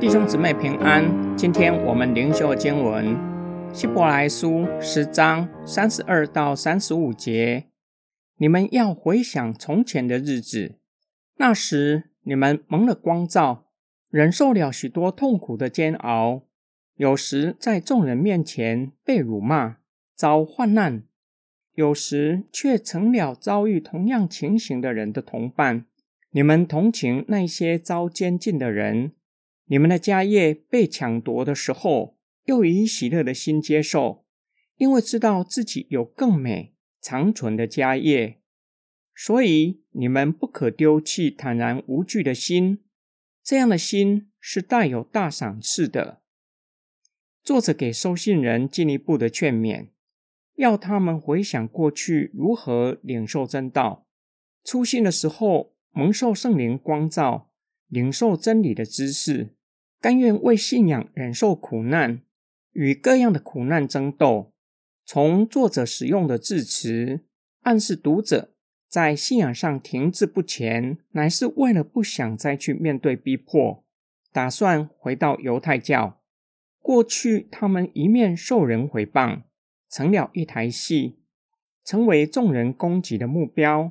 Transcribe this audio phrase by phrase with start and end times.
[0.00, 3.16] 弟兄姊妹平安，今天我们灵修经文
[3.74, 7.64] 希伯来书十章三十二到三十五节。
[8.36, 10.76] 你们要回想从前的日子，
[11.38, 13.66] 那时你们蒙了光照，
[14.08, 16.42] 忍受了许多痛苦的煎熬，
[16.94, 19.78] 有时在众人面前被辱骂，
[20.14, 21.00] 遭患难；
[21.74, 25.86] 有时却成了遭遇同样情形的人的同伴。
[26.30, 29.10] 你们同情那些遭监禁的人。
[29.70, 34.24] 你们的家业被抢夺的时候，又以喜乐的心接受，
[34.76, 38.40] 因为知道自己有更美长存的家业，
[39.14, 42.82] 所以你们不可丢弃坦然无惧的心。
[43.42, 46.22] 这样的心是带有大赏赐的。
[47.42, 49.88] 作者给收信人进一步的劝勉，
[50.56, 54.06] 要他们回想过去如何领受真道，
[54.64, 57.50] 初信的时候蒙受圣灵光照，
[57.86, 59.54] 领受真理的知识。
[60.00, 62.22] 甘愿为信仰忍受苦难，
[62.72, 64.52] 与各样的苦难争斗。
[65.04, 67.24] 从作者使用的字词，
[67.62, 68.54] 暗示读者
[68.88, 73.84] 在信仰上停滞不前，乃是为了不想再去面对逼迫，
[74.32, 76.20] 打算回到犹太教。
[76.80, 79.42] 过去他们一面受人毁谤，
[79.90, 81.18] 成了一台戏，
[81.84, 83.90] 成为众人攻击的目标；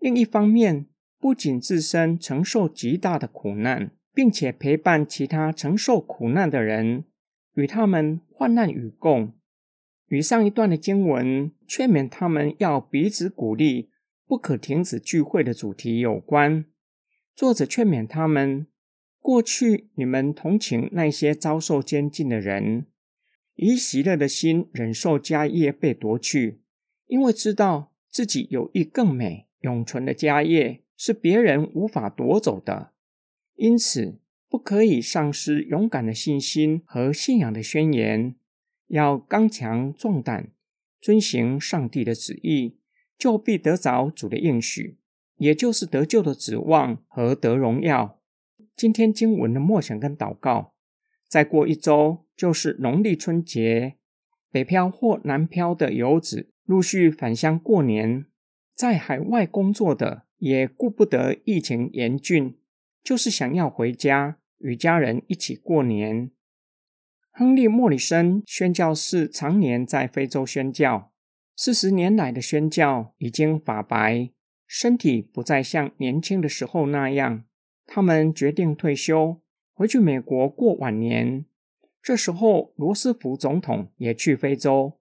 [0.00, 0.86] 另一方面，
[1.20, 3.92] 不仅自身承受极大的苦难。
[4.16, 7.04] 并且陪伴其他承受苦难的人，
[7.52, 9.34] 与他们患难与共。
[10.08, 13.90] 与上一段的经文劝勉他们要彼此鼓励、
[14.26, 16.64] 不可停止聚会的主题有关。
[17.34, 18.66] 作者劝勉他们：
[19.20, 22.86] 过去你们同情那些遭受监禁的人，
[23.56, 26.62] 以喜乐的心忍受家业被夺去，
[27.06, 32.92] 因为知道自己有一更美永存的家业，是别人无法夺走的。
[33.56, 38.36] 因此，不可以丧失勇敢的信心和信仰的宣言，
[38.88, 40.52] 要刚强壮胆，
[41.00, 42.76] 遵行上帝的旨意，
[43.18, 44.98] 就必得着主的应许，
[45.38, 48.20] 也就是得救的指望和得荣耀。
[48.76, 50.74] 今天经文的默想跟祷告，
[51.26, 53.96] 再过一周就是农历春节，
[54.50, 58.26] 北漂或南漂的游子陆续返乡过年，
[58.74, 62.58] 在海外工作的也顾不得疫情严峻。
[63.06, 66.32] 就是想要回家与家人一起过年。
[67.30, 71.12] 亨利·莫里森宣教士常年在非洲宣教，
[71.54, 74.32] 四十年来的宣教已经发白，
[74.66, 77.44] 身体不再像年轻的时候那样。
[77.86, 79.40] 他们决定退休，
[79.72, 81.44] 回去美国过晚年。
[82.02, 84.98] 这时候，罗斯福总统也去非洲。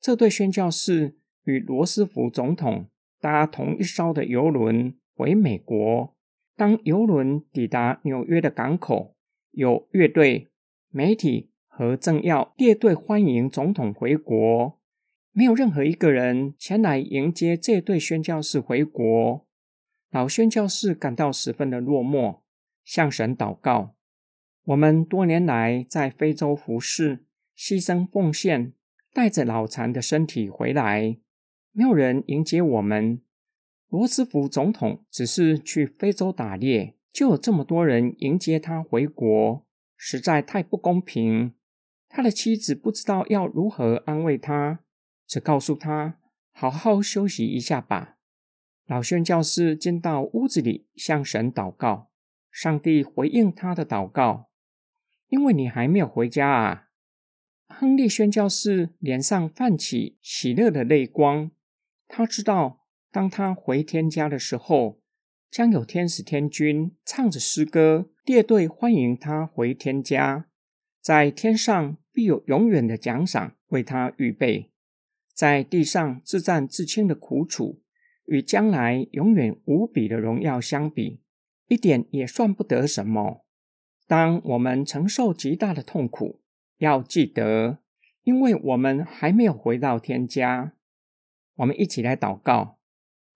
[0.00, 2.88] 这对宣教士与罗斯福总统
[3.20, 6.15] 搭同一艘的游轮回美国。
[6.56, 9.14] 当游轮抵达纽约的港口，
[9.50, 10.48] 有乐队、
[10.88, 14.80] 媒体和政要列队欢迎总统回国。
[15.32, 19.46] 没有任何一个人前来迎接这对宣教士回国。
[20.10, 22.38] 老宣教士感到十分的落寞，
[22.82, 23.94] 向神祷告
[24.64, 28.72] ：“我们多年来在非洲服侍、牺牲奉献，
[29.12, 31.18] 带着脑残的身体回来，
[31.72, 33.20] 没有人迎接我们。”
[33.88, 39.64] 罗斯福总统只是去非洲打猎，就有这么多人迎接他回国，
[39.96, 41.54] 实在太不公平。
[42.08, 44.80] 他的妻子不知道要如何安慰他，
[45.26, 46.18] 只告诉他
[46.50, 48.16] 好好休息一下吧。
[48.86, 52.10] 老宣教士进到屋子里向神祷告，
[52.50, 54.50] 上帝回应他的祷告，
[55.28, 56.88] 因为你还没有回家啊。
[57.68, 61.52] 亨利宣教士脸上泛起喜乐的泪光，
[62.08, 62.85] 他知道。
[63.16, 65.00] 当他回天家的时候，
[65.50, 70.50] 将有天使天君唱着诗歌列队欢迎他回天家。
[71.00, 74.70] 在天上必有永远的奖赏为他预备，
[75.32, 77.80] 在地上自战自清的苦楚，
[78.26, 81.22] 与将来永远无比的荣耀相比，
[81.68, 83.46] 一点也算不得什么。
[84.06, 86.42] 当我们承受极大的痛苦，
[86.76, 87.78] 要记得，
[88.24, 90.74] 因为我们还没有回到天家。
[91.54, 92.76] 我们一起来祷告。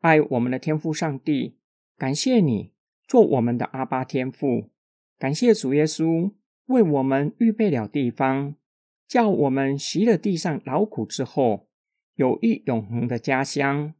[0.00, 1.56] 爱我们的天父上帝，
[1.98, 2.72] 感谢你
[3.06, 4.70] 做我们的阿巴天父，
[5.18, 6.32] 感谢主耶稣
[6.66, 8.54] 为我们预备了地方，
[9.06, 11.68] 叫我们习了地上劳苦之后，
[12.14, 13.92] 有一永恒的家乡。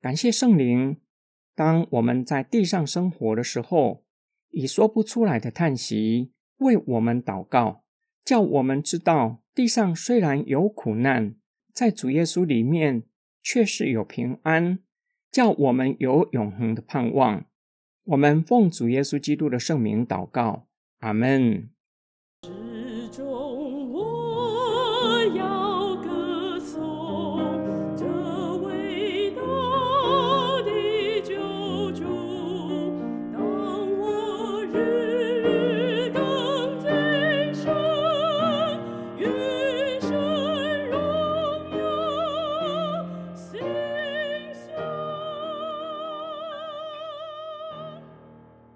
[0.00, 0.96] 感谢圣灵，
[1.54, 4.04] 当我们在地上生活的时候，
[4.48, 7.84] 以说不出来的叹息为我们祷告，
[8.24, 11.34] 叫我们知道地上虽然有苦难，
[11.74, 13.02] 在主耶稣里面
[13.42, 14.78] 却是有平安。
[15.30, 17.44] 叫我们有永恒的盼望。
[18.06, 20.66] 我们奉主耶稣基督的圣名祷告，
[21.00, 21.68] 阿门。